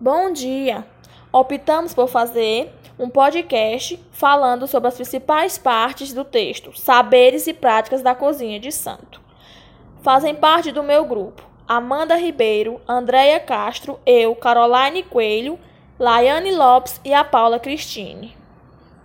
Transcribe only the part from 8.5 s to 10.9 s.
de santo. Fazem parte do